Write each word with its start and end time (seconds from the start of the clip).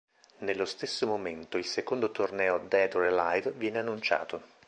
Nello 0.39 0.65
stesso 0.65 1.05
momento, 1.05 1.57
il 1.59 1.63
secondo 1.65 2.09
torneo 2.09 2.57
Dead 2.57 2.91
or 2.95 3.03
Alive 3.03 3.51
viene 3.51 3.77
annunciato. 3.77 4.41